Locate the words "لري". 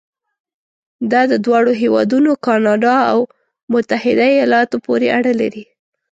5.41-5.63